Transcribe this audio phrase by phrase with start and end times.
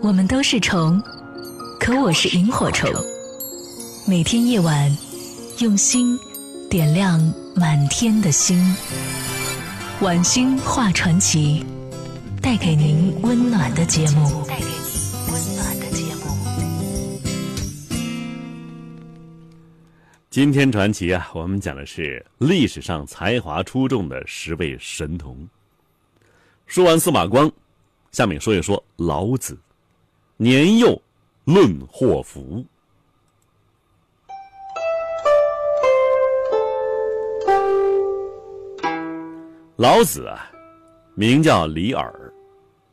[0.00, 1.02] 我们都是虫，
[1.80, 2.88] 可我是萤火虫。
[4.06, 4.96] 每天夜晚，
[5.58, 6.16] 用心
[6.70, 7.20] 点亮
[7.56, 8.56] 满天的星。
[10.00, 11.66] 晚星画传奇，
[12.40, 14.46] 带给您温暖的节目。
[14.46, 16.30] 带给您温暖的节目。
[20.30, 25.36] 今天传奇啊，我们讲的是历史上才华出众的十位神童。
[26.66, 27.50] 说完司马光，
[28.12, 29.58] 下面说一说老子。
[30.40, 30.96] 年幼
[31.42, 32.64] 论祸福。
[39.74, 40.48] 老子啊，
[41.16, 42.32] 名叫李耳，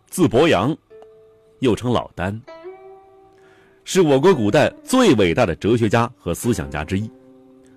[0.07, 0.75] 字伯阳，
[1.59, 2.35] 又称老聃，
[3.83, 7.07] 是我国古代最伟大的哲学家和思想家之一，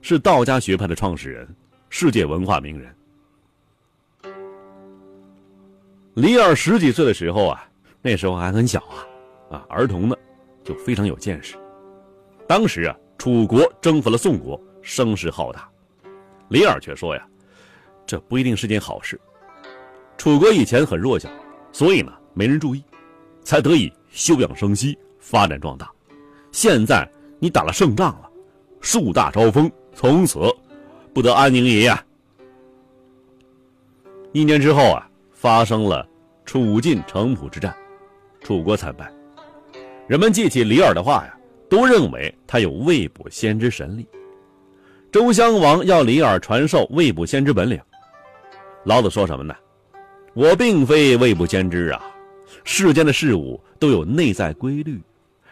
[0.01, 1.47] 是道家学派的创始人，
[1.91, 2.97] 世界文化名人。
[6.15, 7.69] 李耳十几岁的时候啊，
[8.01, 9.05] 那时候还很小啊。
[9.51, 10.17] 啊，儿童呢，
[10.63, 11.57] 就非常有见识。
[12.47, 15.69] 当时啊，楚国征服了宋国，声势浩大。
[16.49, 17.27] 李耳却说呀
[18.07, 19.21] ：“这不一定是件好事。
[20.17, 21.29] 楚国以前很弱小，
[21.73, 22.83] 所以呢，没人注意，
[23.43, 25.91] 才得以休养生息，发展壮大。
[26.53, 28.31] 现在你打了胜仗了，
[28.81, 30.41] 树大招风，从此
[31.13, 32.03] 不得安宁也呀。”
[34.33, 36.07] 一年之后啊，发生了
[36.45, 37.75] 楚晋城濮之战，
[38.41, 39.13] 楚国惨败。
[40.09, 44.09] 人们记起李耳的话呀，都认为他有未卜先知神力。
[45.13, 47.79] 周襄王要李耳传授未卜先知本领。
[48.85, 49.55] 老子说什么呢？
[50.33, 52.01] 我并非未卜先知啊！
[52.65, 54.99] 世间的事物都有内在规律，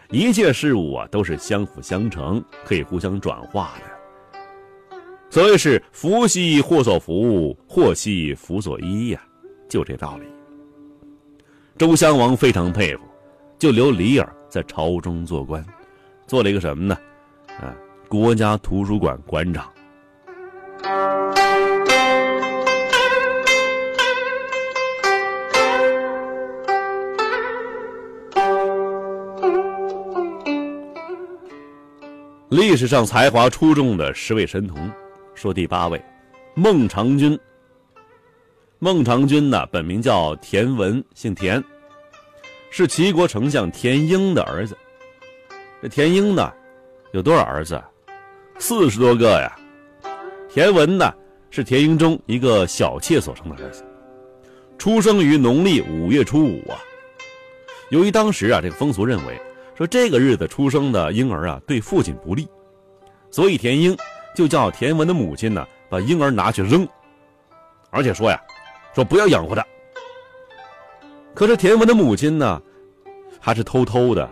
[0.08, 4.90] 一切事物啊都是相辅相成，可以互相转化的。
[5.28, 9.20] 所谓是福兮祸所伏，祸兮福所依呀，
[9.68, 10.26] 就这道理。
[11.76, 13.02] 周襄王非常佩服，
[13.58, 14.32] 就留李耳。
[14.56, 15.62] 在朝中做官，
[16.26, 16.96] 做了一个什么呢？
[17.60, 17.76] 啊，
[18.08, 19.70] 国家图书馆馆长。
[32.48, 34.90] 历史上才华出众的十位神童，
[35.34, 36.02] 说第八位，
[36.54, 37.38] 孟尝君。
[38.78, 41.62] 孟尝君呢，本名叫田文，姓田。
[42.70, 44.76] 是齐国丞相田婴的儿子。
[45.82, 46.52] 这田婴呢，
[47.12, 47.82] 有多少儿子？
[48.58, 49.56] 四十多个呀。
[50.48, 51.12] 田文呢，
[51.50, 53.84] 是田婴中一个小妾所生的儿子，
[54.78, 56.80] 出生于农历五月初五啊。
[57.90, 59.40] 由于当时啊，这个风俗认为，
[59.76, 62.48] 说这个日子出生的婴儿啊，对父亲不利，
[63.30, 63.96] 所以田婴
[64.34, 66.88] 就叫田文的母亲呢，把婴儿拿去扔，
[67.90, 68.40] 而且说呀，
[68.94, 69.64] 说不要养活他。
[71.36, 72.62] 可是田文的母亲呢，
[73.38, 74.26] 还是偷偷的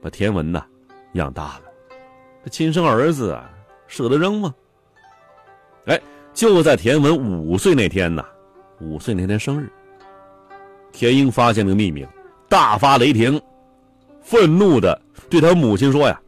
[0.00, 0.64] 把田文呢
[1.12, 2.50] 养大了。
[2.50, 3.50] 亲生儿子啊，
[3.86, 4.54] 舍得扔吗？
[5.84, 6.00] 哎，
[6.32, 8.24] 就在田文五岁那天呢，
[8.80, 9.70] 五岁那天生日，
[10.90, 12.06] 田英发现了个秘密，
[12.48, 13.38] 大发雷霆，
[14.22, 16.18] 愤怒的对他母亲说：“呀，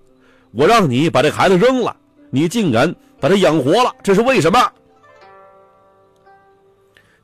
[0.50, 1.96] 我让你把这孩子扔了，
[2.28, 4.72] 你竟然把他养活了，这是为什么？”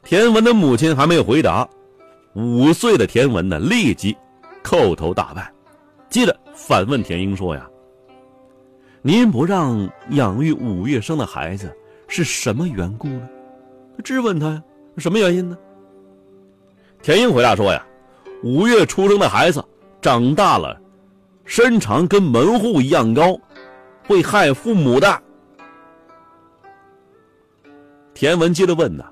[0.02, 1.68] 田文的母亲还没有回答。
[2.34, 4.16] 五岁的田文呢，立即
[4.62, 5.52] 叩头大拜，
[6.08, 7.68] 接着反问田英说：“呀，
[9.02, 11.74] 您不让养育五月生的孩子，
[12.06, 13.28] 是什么缘故呢？”
[14.04, 14.62] 质问他呀，
[14.98, 15.58] 什么原因呢？
[17.02, 17.84] 田英回答说：“呀，
[18.44, 19.64] 五月出生的孩子
[20.00, 20.80] 长大了，
[21.44, 23.36] 身长跟门户一样高，
[24.06, 25.22] 会害父母的。”
[28.14, 29.04] 田文接着问：“呐，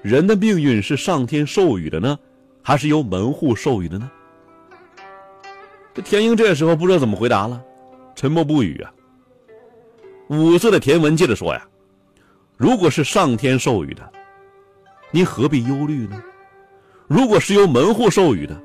[0.00, 2.18] 人的命运是上天授予的呢？”
[2.66, 4.10] 还是由门户授予的呢？
[5.94, 7.62] 这田英这时候不知道怎么回答了，
[8.16, 8.92] 沉默不语啊。
[10.26, 11.64] 五岁的田文接着说：“呀，
[12.56, 14.12] 如果是上天授予的，
[15.12, 16.20] 您何必忧虑呢？
[17.06, 18.60] 如果是由门户授予的，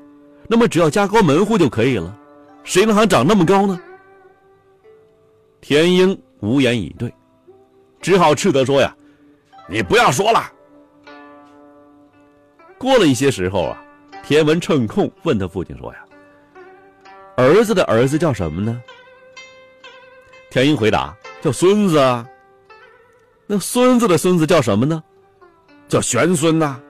[0.48, 2.18] 那么只要加高门户就可以了，
[2.64, 3.80] 谁能还长那么高呢？”
[5.62, 7.14] 田英无言以对，
[8.00, 8.96] 只好斥责说：“呀，
[9.68, 10.50] 你不要说了。”
[12.76, 13.78] 过了一些时候啊。
[14.32, 16.02] 田文趁空问他父亲说：“呀，
[17.36, 18.82] 儿子的儿子叫什么呢？”
[20.48, 22.26] 田英回答：“叫孙子啊。”
[23.46, 25.04] 那孙子的孙子叫什么呢？
[25.86, 26.80] 叫玄孙呐。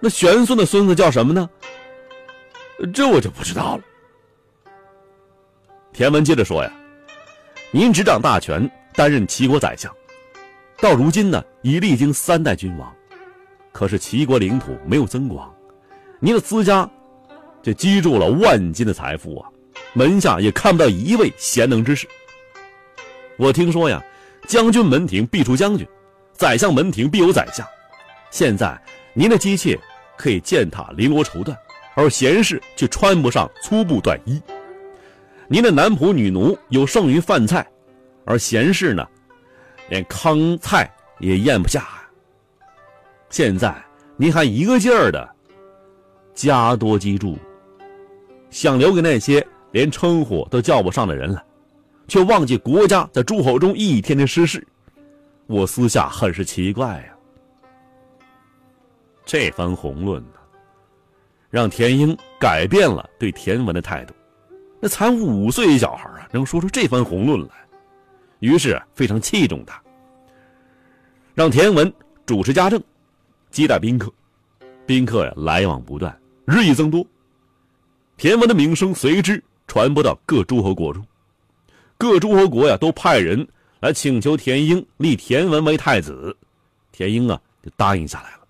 [0.00, 1.48] 那玄孙的孙子叫什么呢？
[2.92, 3.84] 这我就不知道了。
[5.92, 6.72] 田文接着说：“呀，
[7.70, 9.94] 您执掌大权，担任齐国宰相，
[10.80, 12.92] 到如今呢，已历经三代君王。”
[13.76, 15.54] 可是齐国领土没有增广，
[16.18, 16.88] 您的资家
[17.62, 19.50] 就积住了万金的财富啊，
[19.92, 22.08] 门下也看不到一位贤能之士。
[23.36, 24.02] 我听说呀，
[24.48, 25.86] 将军门庭必出将军，
[26.32, 27.66] 宰相门庭必有宰相。
[28.30, 28.82] 现在
[29.12, 29.78] 您的姬妾
[30.16, 31.54] 可以践踏绫罗绸缎，
[31.96, 34.40] 而贤士却穿不上粗布短衣。
[35.48, 37.66] 您的男仆女奴有剩余饭菜，
[38.24, 39.06] 而贤士呢，
[39.90, 41.86] 连糠菜也咽不下。
[43.30, 43.74] 现在
[44.16, 45.28] 您还一个劲儿的
[46.34, 47.38] 加多积住，
[48.50, 51.44] 想留给那些连称呼都叫不上的人了。
[52.08, 54.64] 却忘记国家在诸侯中一天天失势，
[55.48, 57.12] 我私下很是奇怪呀。
[59.24, 60.38] 这番宏论呢，
[61.50, 64.14] 让田英改变了对田文的态度。
[64.78, 67.54] 那才五岁小孩啊，能说出这番宏论来，
[68.38, 69.82] 于是非常器重他，
[71.34, 71.92] 让田文
[72.24, 72.80] 主持家政，
[73.56, 74.12] 接待宾客，
[74.84, 76.14] 宾客呀来往不断，
[76.44, 77.02] 日益增多。
[78.18, 81.02] 田文的名声随之传播到各诸侯国中。
[81.96, 83.48] 各诸侯国呀，都派人
[83.80, 86.36] 来请求田英立田文为太子，
[86.92, 88.40] 田英啊就答应下来了。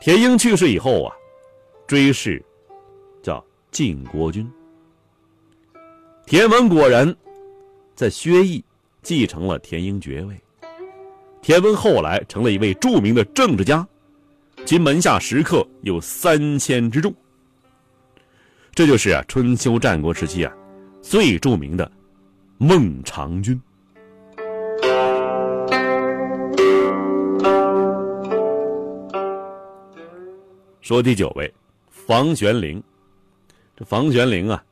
[0.00, 1.14] 田英去世以后啊，
[1.86, 2.44] 追谥
[3.22, 3.40] 叫
[3.70, 4.50] 晋国君。
[6.26, 7.14] 田文果然
[7.94, 8.64] 在薛邑
[9.00, 10.36] 继承了田英爵位，
[11.40, 13.86] 田文后来成了一位著名的政治家，
[14.66, 17.14] 其门下食客有三千之众。
[18.74, 20.52] 这就是啊，春秋战国时期啊。
[21.00, 21.90] 最著名的
[22.58, 23.58] 孟尝君。
[30.80, 31.52] 说第九位，
[31.88, 32.82] 房玄龄。
[33.76, 34.62] 这房玄龄啊，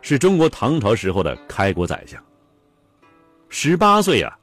[0.00, 2.22] 是中国唐朝时候的开国宰相。
[3.48, 4.38] 十八岁啊，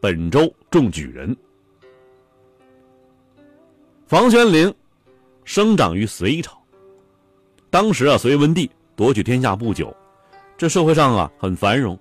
[0.00, 1.36] 本州中举人。
[4.06, 4.72] 房玄龄
[5.44, 6.56] 生长于隋朝，
[7.68, 9.94] 当时啊，隋文帝夺取天下不久。
[10.56, 11.98] 这社会上啊很繁荣，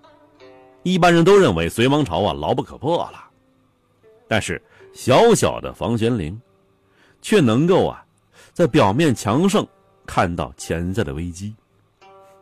[0.84, 3.24] 一般人都认为隋王朝啊牢不可破了。
[4.28, 4.62] 但是
[4.94, 6.40] 小小的房玄龄，
[7.22, 8.06] 却能够啊
[8.54, 9.68] 在表面强盛
[10.06, 11.56] 看到潜在的危机。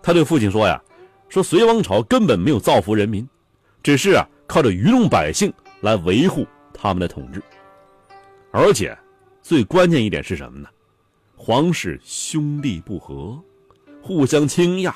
[0.02, 0.82] 他对父亲说呀
[1.30, 3.28] ：“说隋王朝根本没有造福人民，
[3.82, 5.52] 只是啊靠着愚弄百姓
[5.82, 7.42] 来维护他们的统治。
[8.52, 8.98] 而且
[9.42, 10.70] 最关键一点是什么呢？
[11.36, 13.38] 皇室兄弟不和，
[14.02, 14.94] 互相倾轧。”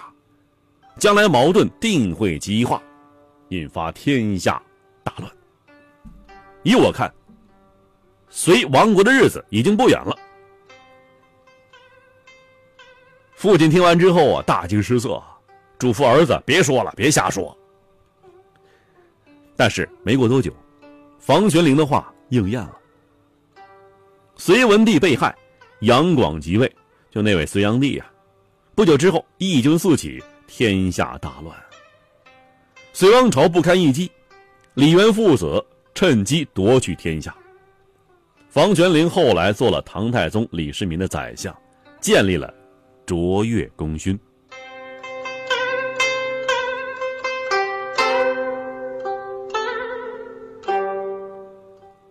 [0.97, 2.83] 将来矛盾定会激化，
[3.49, 4.61] 引发天下
[5.01, 5.31] 大乱。
[6.63, 7.09] 依我看，
[8.29, 10.13] 隋亡国的日子已经不远了。
[13.33, 15.23] 父亲听完之后啊，大惊失色，
[15.77, 17.57] 嘱咐儿子别说了，别瞎说。
[19.59, 20.53] 但是没过多久，
[21.17, 22.77] 房玄龄的话应验了。
[24.37, 25.37] 隋文帝被害，
[25.81, 26.73] 杨广即位，
[27.11, 28.09] 就那位隋炀帝呀。
[28.73, 30.23] 不久之后，义军四起。
[30.47, 31.55] 天下大乱，
[32.91, 34.09] 隋王朝不堪一击，
[34.73, 35.63] 李渊父子
[35.93, 37.35] 趁机夺取天下。
[38.49, 41.55] 房玄龄后来做了唐太宗李世民的宰相，
[42.01, 42.51] 建立了
[43.05, 44.19] 卓越功勋。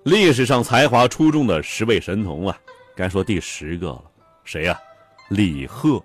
[0.08, 2.58] 历史上才华出众的十位神童啊，
[2.96, 4.02] 该说第十个了，
[4.42, 4.80] 谁呀？
[5.28, 6.02] 李贺。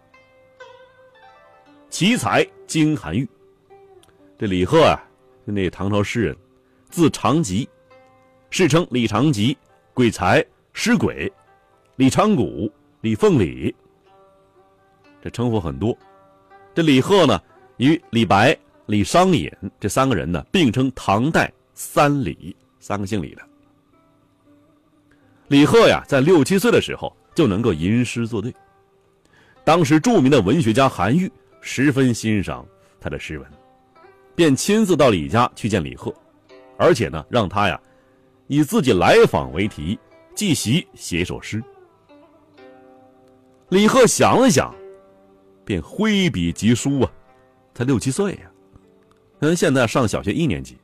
[1.89, 3.25] 奇才金韩愈，
[4.37, 5.01] 这李贺啊，
[5.45, 6.35] 那唐朝诗人，
[6.89, 7.69] 字长吉，
[8.49, 9.57] 世称李长吉、
[9.93, 11.31] 鬼才、诗鬼、
[11.95, 13.73] 李长谷、李凤礼，
[15.21, 15.97] 这称呼很多。
[16.75, 17.41] 这李贺呢，
[17.77, 18.53] 与李白、
[18.87, 19.49] 李商隐
[19.79, 23.41] 这三个人呢，并称唐代三李，三个姓李的。
[25.53, 28.51] 李贺呀，在六七岁的时候就能够吟诗作对，
[29.63, 31.31] 当时著名的文学家韩愈。
[31.61, 32.65] 十分欣赏
[32.99, 33.47] 他的诗文，
[34.33, 36.11] 便亲自到李家去见李贺，
[36.75, 37.79] 而且呢，让他呀
[38.47, 39.97] 以自己来访为题，
[40.33, 41.63] 即席写一首诗。
[43.69, 44.73] 李贺想了想，
[45.63, 47.11] 便挥笔疾书啊，
[47.75, 48.51] 才六七岁呀，
[49.41, 50.75] 嗯，现在上小学一年级，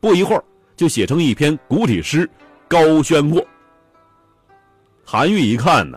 [0.00, 0.42] 不一会儿
[0.74, 2.26] 就写成一篇古体诗
[2.66, 3.40] 《高轩过》。
[5.08, 5.96] 韩愈一看呢，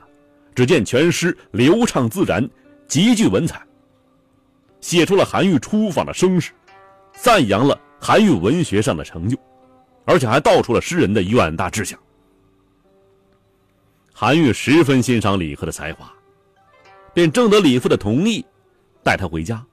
[0.54, 2.48] 只见全诗流畅自然，
[2.88, 3.60] 极具文采。
[4.82, 6.52] 写出了韩愈出访的声势，
[7.12, 9.36] 赞扬了韩愈文学上的成就，
[10.06, 12.00] 而且还道出了诗人的远大志向。
[14.14, 16.14] 韩愈十分欣赏李贺的才华，
[17.12, 18.46] 便征得李父的同意，
[19.04, 19.66] 带他回家，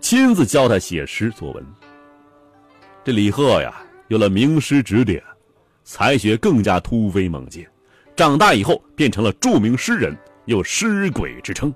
[0.00, 1.62] 亲自教他写诗作文。
[3.04, 5.22] 这李贺呀，有了名师指点，
[5.84, 7.66] 才学更加突飞猛进，
[8.20, 11.74] 长大以后变成了著名诗人，有诗鬼之称。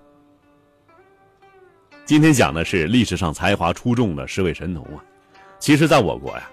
[2.04, 5.02] 今天讲的是历史上才华出众的十位神童啊。
[5.58, 6.50] 其实，在我国呀，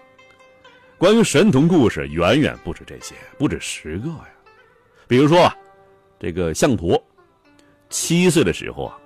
[0.97, 4.29] 关于神童故事远远不止这些，不止十个呀。
[5.09, 5.51] 比如说，
[6.17, 6.97] 这个项佗，
[7.89, 8.97] 七岁的时候啊，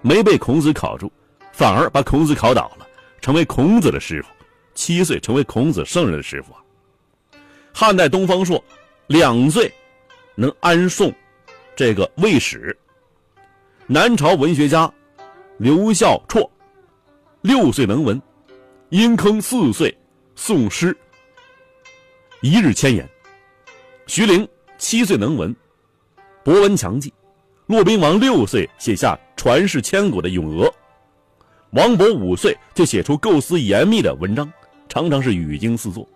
[0.00, 1.10] 没被孔子考住，
[1.50, 2.86] 反而把孔子考倒了，
[3.20, 4.28] 成为孔子的师傅。
[4.76, 6.60] 七岁成为孔子圣人的师傅啊。
[7.74, 8.62] 汉代东方朔，
[9.08, 9.68] 两岁
[10.40, 11.12] 能安宋
[11.74, 12.76] 这个魏史。
[13.88, 14.88] 南朝文学家
[15.56, 16.48] 刘孝绰，
[17.40, 18.22] 六岁能文。
[18.90, 19.92] 殷坑四岁
[20.36, 20.96] 诵诗，
[22.40, 23.06] 一日千言。
[24.06, 25.54] 徐陵七岁能文，
[26.44, 27.12] 博闻强记。
[27.66, 30.66] 骆宾王六岁写下传世千古的《咏鹅》，
[31.70, 34.48] 王勃五岁就写出构思严密的文章，
[34.88, 36.08] 常常是语惊四座。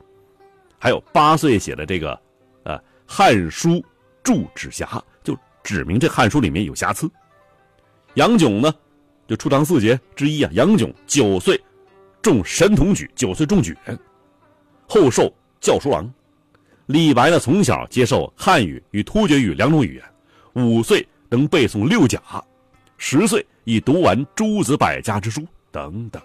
[0.79, 2.19] 还有八岁写的这个，
[2.63, 3.85] 呃，《汉书
[4.23, 4.87] 注指瑕》，
[5.25, 7.11] 就指明这《汉书》里面有瑕疵。
[8.15, 8.75] 杨炯呢，
[9.27, 10.51] 就初唐四杰之一啊。
[10.55, 11.61] 杨炯九岁。
[12.23, 13.99] 中神童举，九岁中举人，
[14.87, 15.29] 后授
[15.61, 16.09] 教书郎。
[16.87, 20.05] 李白呢，从小接受汉语与突厥语两种语言，
[20.53, 22.23] 五岁能背诵六甲，
[22.97, 26.23] 十岁已读完诸子百家之书，等等。